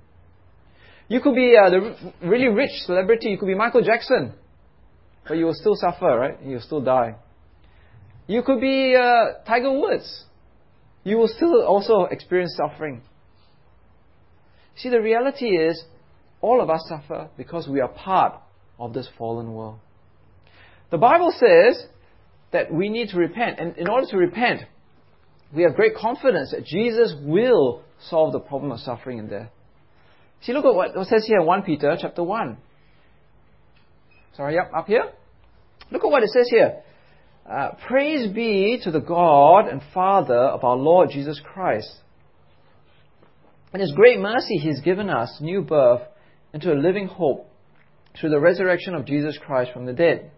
[1.07, 3.29] You could be uh, the really rich celebrity.
[3.29, 4.33] You could be Michael Jackson.
[5.27, 6.37] But you will still suffer, right?
[6.43, 7.15] You'll still die.
[8.27, 10.25] You could be uh, Tiger Woods.
[11.03, 13.01] You will still also experience suffering.
[14.75, 15.83] See, the reality is,
[16.41, 18.33] all of us suffer because we are part
[18.79, 19.79] of this fallen world.
[20.89, 21.85] The Bible says
[22.51, 24.61] that we need to repent, and in order to repent,
[25.53, 29.49] we have great confidence that Jesus will solve the problem of suffering and death.
[30.41, 32.57] See, look at what it says here in 1 Peter chapter 1.
[34.35, 35.11] Sorry, yep, up here.
[35.91, 36.81] Look at what it says here.
[37.49, 41.91] Uh, Praise be to the God and Father of our Lord Jesus Christ.
[43.73, 46.01] In His great mercy, He has given us new birth
[46.53, 47.49] into a living hope
[48.19, 50.31] through the resurrection of Jesus Christ from the dead,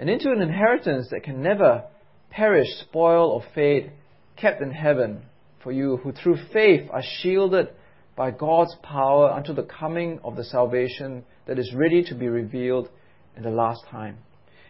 [0.00, 1.84] and into an inheritance that can never
[2.30, 3.92] perish, spoil, or fade,
[4.34, 5.20] kept in heaven
[5.62, 7.68] for you, who through faith are shielded
[8.16, 12.88] by God's power until the coming of the salvation that is ready to be revealed
[13.36, 14.16] in the last time.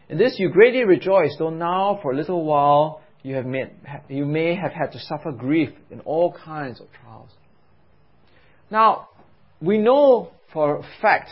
[0.09, 3.71] In this you greatly rejoice, though now for a little while you, have made,
[4.09, 7.31] you may have had to suffer grief in all kinds of trials.
[8.69, 9.11] Now,
[9.63, 11.31] we know for a fact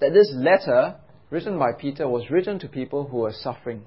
[0.00, 0.96] that this letter
[1.30, 3.82] written by Peter was written to people who were suffering.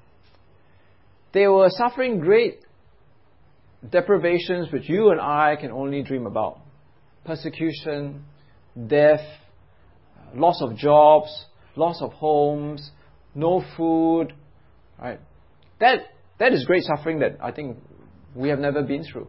[1.34, 2.60] They were suffering great
[3.90, 6.60] deprivations which you and I can only dream about
[7.26, 8.24] persecution,
[8.88, 9.26] death,
[10.34, 12.92] loss of jobs, loss of homes,
[13.36, 14.34] no food,
[15.02, 15.20] right?
[15.80, 16.00] That,
[16.40, 17.78] that is great suffering that I think
[18.36, 19.28] we have never been through.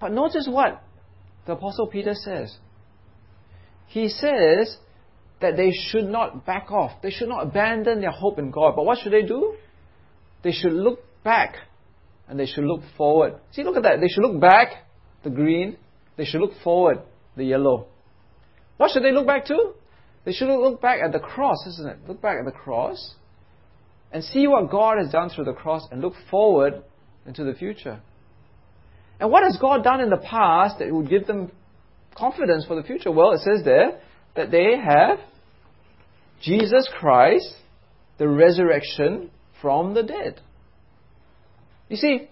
[0.00, 0.82] But notice what
[1.46, 2.56] the Apostle Peter says.
[3.86, 4.76] He says
[5.42, 7.02] that they should not back off.
[7.02, 8.74] They should not abandon their hope in God.
[8.76, 9.54] But what should they do?
[10.42, 11.56] They should look back
[12.28, 13.34] and they should look forward.
[13.52, 14.00] See, look at that.
[14.00, 14.86] They should look back,
[15.22, 15.76] the green.
[16.16, 16.98] They should look forward,
[17.36, 17.86] the yellow.
[18.76, 19.72] What should they look back to?
[20.24, 21.98] They should look back at the cross, isn't it?
[22.08, 23.14] Look back at the cross
[24.12, 26.82] and see what God has done through the cross and look forward
[27.26, 28.00] into the future.
[29.20, 31.50] And what has God done in the past that would give them
[32.16, 33.10] confidence for the future?
[33.10, 34.00] Well, it says there
[34.34, 35.18] that they have
[36.40, 37.54] Jesus Christ,
[38.18, 40.40] the resurrection from the dead.
[41.88, 42.28] You see,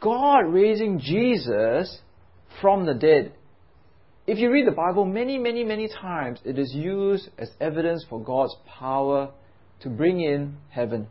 [0.00, 1.98] God raising Jesus
[2.60, 3.32] from the dead
[4.26, 8.20] if you read the Bible many, many, many times, it is used as evidence for
[8.20, 9.30] God's power
[9.82, 11.06] to bring in heaven,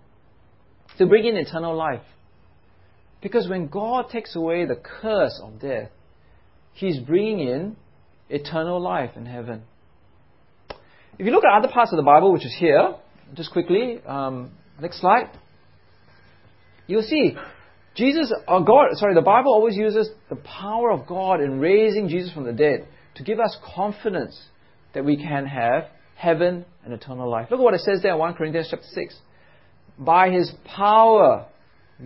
[0.98, 2.02] to bring in eternal life.
[3.22, 5.92] Because when God takes away the curse of death,
[6.74, 7.78] He's bringing in
[8.30, 9.64] eternal life in heaven.
[11.18, 12.96] If you look at other parts of the Bible, which is here,
[13.34, 14.52] just quickly, um,
[14.82, 15.30] next slide,
[16.88, 17.36] you'll see
[17.96, 22.34] Jesus, or God, sorry, the Bible always uses the power of God in raising Jesus
[22.34, 24.40] from the dead to give us confidence
[24.94, 27.48] that we can have heaven and eternal life.
[27.50, 29.18] Look at what it says there in 1 Corinthians chapter 6.
[29.98, 31.48] By his power,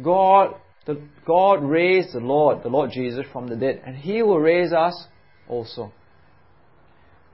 [0.03, 0.53] God
[0.89, 4.73] the God raised the Lord, the Lord Jesus, from the dead, and He will raise
[4.73, 5.05] us
[5.47, 5.93] also.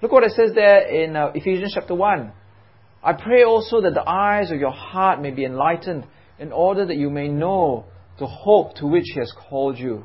[0.01, 2.31] Look what it says there in uh, Ephesians chapter 1.
[3.03, 6.05] I pray also that the eyes of your heart may be enlightened,
[6.37, 7.85] in order that you may know
[8.19, 10.03] the hope to which He has called you,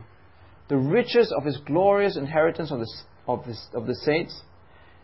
[0.68, 2.88] the riches of His glorious inheritance of the,
[3.26, 4.42] of, His, of the saints,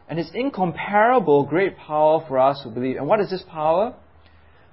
[0.09, 2.97] and His incomparable great power for us who believe.
[2.97, 3.95] And what is this power?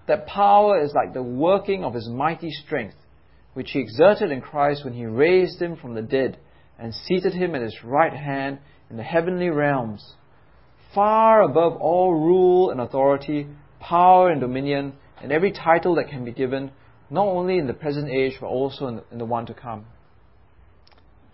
[0.08, 2.96] That power is like the working of His mighty strength
[3.54, 6.38] which he exerted in Christ when he raised him from the dead
[6.80, 10.14] and seated him at his right hand in the heavenly realms,
[10.94, 13.48] far above all rule and authority,
[13.80, 16.72] power and dominion, and every title that can be given,
[17.10, 19.86] not only in the present age, but also in the, in the one to come.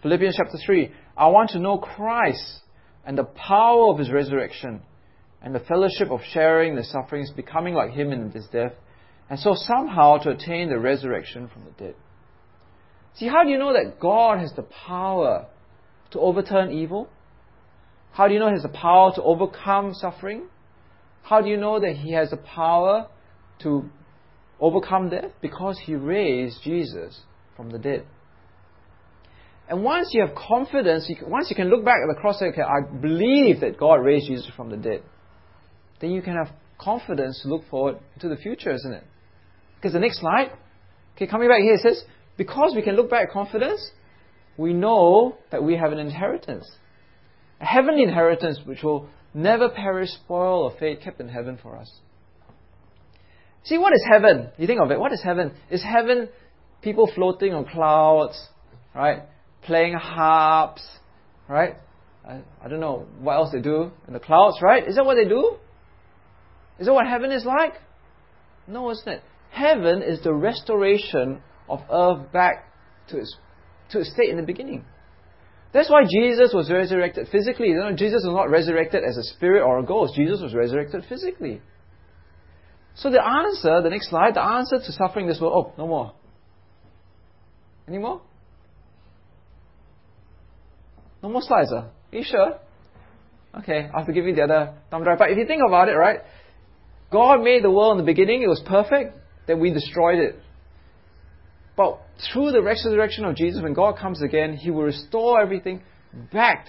[0.02, 2.62] Philippians chapter 3 I want to know Christ
[3.06, 4.82] and the power of his resurrection
[5.42, 8.74] and the fellowship of sharing the sufferings, becoming like him in his death,
[9.30, 11.96] and so somehow to attain the resurrection from the dead.
[13.16, 15.48] See, how do you know that God has the power
[16.12, 17.10] to overturn evil?
[18.12, 20.48] How do you know He has the power to overcome suffering?
[21.24, 23.08] How do you know that He has the power
[23.64, 23.90] to
[24.60, 25.32] overcome death?
[25.42, 27.22] Because He raised Jesus
[27.56, 28.06] from the dead.
[29.70, 32.42] And once you have confidence, you can, once you can look back at the cross
[32.42, 35.04] and say, okay, I believe that God raised Jesus from the dead,
[36.02, 39.04] then you can have confidence to look forward to the future, isn't it?
[39.76, 40.52] Because the next slide,
[41.16, 42.04] okay, coming back here, it says,
[42.36, 43.92] because we can look back with confidence,
[44.58, 46.70] we know that we have an inheritance.
[47.60, 51.92] A heavenly inheritance which will never perish, spoil, or fade, kept in heaven for us.
[53.64, 54.50] See, what is heaven?
[54.58, 55.00] You think of it.
[55.00, 55.54] What is heaven?
[55.70, 56.30] Is heaven
[56.82, 58.48] people floating on clouds,
[58.96, 59.24] right?
[59.64, 60.88] Playing harps,
[61.48, 61.76] right?
[62.26, 64.88] I, I don't know what else they do in the clouds, right?
[64.88, 65.58] Is that what they do?
[66.80, 67.74] Is that what heaven is like?
[68.68, 69.22] No, isn't it?
[69.52, 72.72] Heaven is the restoration of earth back
[73.10, 73.36] to its,
[73.92, 74.86] to its state in the beginning.
[75.72, 77.70] That's why Jesus was resurrected physically.
[77.70, 80.16] You know, Jesus was not resurrected as a spirit or a ghost.
[80.16, 81.62] Jesus was resurrected physically.
[82.96, 86.14] So the answer, the next slide, the answer to suffering this world, oh, no more.
[87.88, 88.22] Any more?
[91.22, 91.76] No more slides, uh?
[91.76, 92.60] Are you sure?
[93.60, 95.20] Okay, I have to give you the other thumb drive.
[95.20, 96.20] But if you think about it, right,
[97.12, 100.40] God made the world in the beginning, it was perfect, then we destroyed it.
[101.80, 101.98] But
[102.34, 105.82] through the resurrection of Jesus, when God comes again, He will restore everything
[106.34, 106.66] back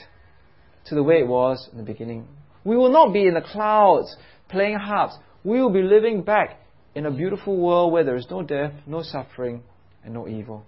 [0.85, 2.29] to the way it was in the beginning.
[2.63, 4.15] We will not be in the clouds
[4.49, 5.17] playing harps.
[5.43, 6.61] We will be living back
[6.95, 9.65] in a beautiful world where there is no death, no suffering,
[10.05, 10.65] and no evil.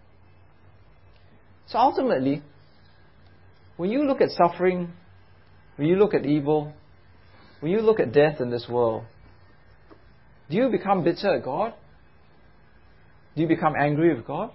[1.69, 2.43] So ultimately,
[3.77, 4.93] when you look at suffering,
[5.77, 6.73] when you look at evil,
[7.61, 9.05] when you look at death in this world,
[10.51, 11.75] do you become bitter at God?
[13.35, 14.51] Do you become angry with God?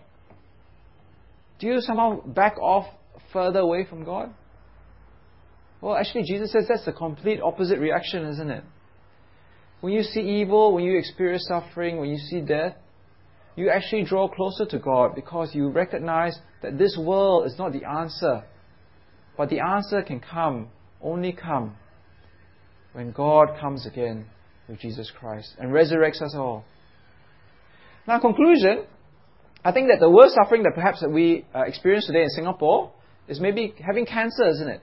[1.60, 2.86] Do you somehow back off
[3.34, 4.34] further away from God?
[5.82, 8.64] Well, actually, Jesus says that's the complete opposite reaction, isn't it?
[9.82, 12.76] When you see evil, when you experience suffering, when you see death,
[13.56, 17.84] you actually draw closer to God because you recognize that this world is not the
[17.86, 18.44] answer.
[19.36, 20.70] But the answer can come,
[21.02, 21.76] only come,
[22.94, 24.26] when God comes again
[24.68, 26.66] with Jesus Christ and resurrects us all.
[28.08, 28.86] Now, conclusion,
[29.66, 32.94] I think that the worst suffering that perhaps that we uh, experience today in Singapore
[33.28, 34.82] is maybe having cancer, isn't it?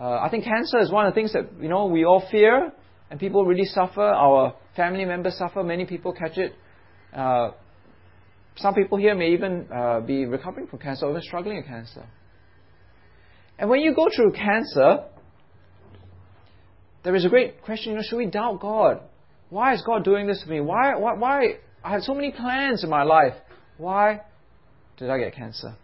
[0.00, 2.72] Uh, I think cancer is one of the things that you know we all fear,
[3.10, 4.02] and people really suffer.
[4.02, 5.64] Our family members suffer.
[5.64, 6.54] Many people catch it.
[7.12, 7.50] Uh,
[8.54, 12.06] some people here may even uh, be recovering from cancer or even struggling with cancer.
[13.58, 15.06] And when you go through cancer,
[17.02, 19.00] there is a great question: you know, should we doubt God?
[19.50, 20.60] Why is God doing this to me?
[20.60, 23.34] Why, why, why I had so many plans in my life.
[23.76, 24.22] Why
[24.96, 25.76] did I get cancer?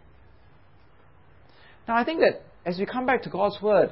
[1.87, 3.91] Now, I think that as we come back to God's Word,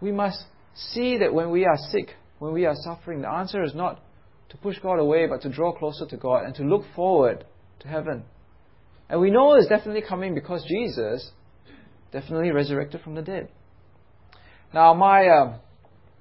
[0.00, 3.74] we must see that when we are sick, when we are suffering, the answer is
[3.74, 4.00] not
[4.50, 7.44] to push God away, but to draw closer to God and to look forward
[7.80, 8.24] to heaven.
[9.08, 11.30] And we know it's definitely coming because Jesus
[12.12, 13.48] definitely resurrected from the dead.
[14.72, 15.58] Now, my, uh,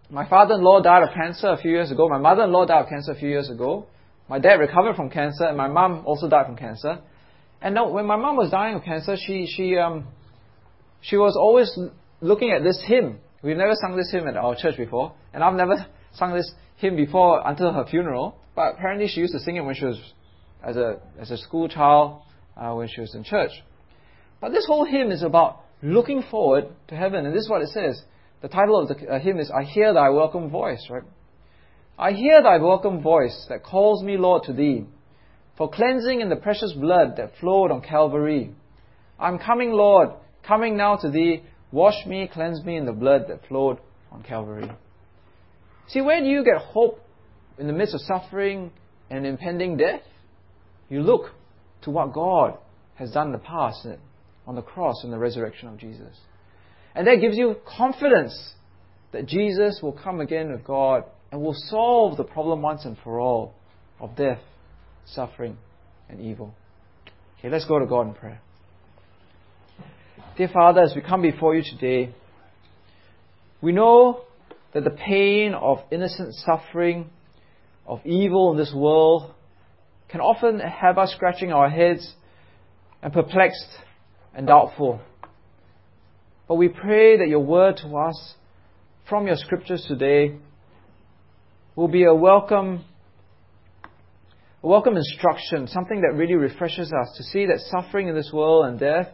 [0.10, 2.08] my father in law died of cancer a few years ago.
[2.08, 3.86] My mother in law died of cancer a few years ago.
[4.30, 7.00] My dad recovered from cancer, and my mom also died from cancer.
[7.62, 10.08] And now, when my mom was dying of cancer, she she um
[11.02, 11.78] she was always
[12.22, 13.20] looking at this hymn.
[13.42, 16.96] We've never sung this hymn at our church before, and I've never sung this hymn
[16.96, 18.36] before until her funeral.
[18.56, 20.00] But apparently, she used to sing it when she was
[20.64, 22.22] as a as a school child
[22.56, 23.52] uh, when she was in church.
[24.40, 27.70] But this whole hymn is about looking forward to heaven, and this is what it
[27.70, 28.04] says.
[28.42, 31.04] The title of the uh, hymn is "I Hear Thy Welcome Voice." Right?
[32.00, 34.86] I hear thy welcome voice that calls me, Lord, to thee.
[35.58, 38.56] for cleansing in the precious blood that flowed on Calvary.
[39.20, 40.12] I'm coming, Lord,
[40.48, 41.44] coming now to thee.
[41.74, 43.80] Wash me, cleanse me in the blood that flowed
[44.10, 44.72] on Calvary.
[45.90, 47.02] See, where do you get hope
[47.58, 48.72] in the midst of suffering
[49.10, 50.04] and impending death?
[50.88, 51.32] You look
[51.82, 52.58] to what God
[52.96, 53.98] has done in the past eh,
[54.48, 56.16] on the cross and the resurrection of Jesus.
[56.96, 58.54] And that gives you confidence
[59.12, 63.20] that Jesus will come again with God and will solve the problem once and for
[63.20, 63.54] all
[64.00, 64.40] of death,
[65.06, 65.58] suffering,
[66.10, 66.54] and evil.
[67.40, 68.42] Okay, let's go to God in prayer.
[70.38, 72.14] Dear Father, as we come before you today,
[73.62, 74.22] we know
[74.74, 77.10] that the pain of innocent suffering,
[77.86, 79.34] of evil in this world,
[80.10, 82.14] can often have us scratching our heads
[83.02, 83.70] and perplexed
[84.34, 85.02] and doubtful.
[86.48, 88.36] But we pray that your word to us
[89.08, 90.38] from your scriptures today
[91.76, 92.84] will be a welcome
[94.62, 98.66] a welcome instruction, something that really refreshes us to see that suffering in this world
[98.66, 99.08] and death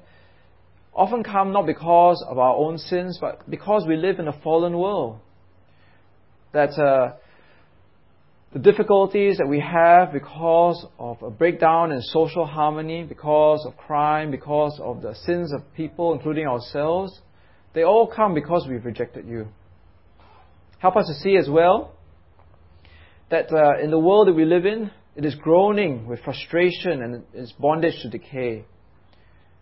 [0.91, 4.75] often come not because of our own sins, but because we live in a fallen
[4.75, 5.19] world.
[6.51, 7.17] That uh,
[8.53, 14.31] the difficulties that we have because of a breakdown in social harmony, because of crime,
[14.31, 17.19] because of the sins of people, including ourselves,
[17.73, 19.47] they all come because we've rejected you.
[20.79, 21.94] Help us to see as well
[23.29, 27.23] that uh, in the world that we live in, it is groaning with frustration and
[27.33, 28.65] its bondage to decay.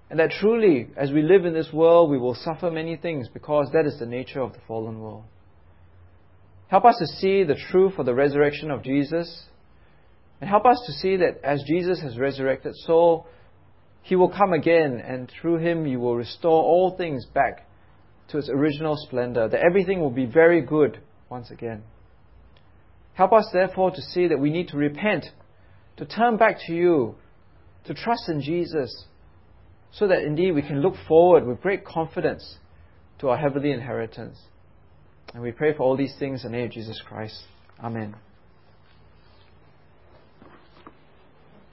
[0.10, 3.70] And that truly, as we live in this world, we will suffer many things because
[3.74, 5.24] that is the nature of the fallen world.
[6.68, 9.46] Help us to see the truth of the resurrection of Jesus.
[10.42, 13.26] And help us to see that as Jesus has resurrected, so
[14.02, 17.68] he will come again, and through him you will restore all things back
[18.30, 21.00] to its original splendor, that everything will be very good
[21.30, 21.84] once again.
[23.14, 25.26] Help us, therefore, to see that we need to repent,
[25.98, 27.16] to turn back to you,
[27.86, 29.06] to trust in Jesus,
[29.92, 32.58] so that indeed we can look forward with great confidence
[33.20, 34.40] to our heavenly inheritance.
[35.34, 37.44] And we pray for all these things in the name of Jesus Christ.
[37.84, 38.16] Amen.